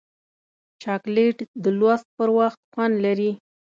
چاکلېټ 0.81 1.37
د 1.63 1.65
لوست 1.79 2.07
پر 2.17 2.29
وخت 2.39 2.59
خوند 2.71 2.95
لري. 3.05 3.31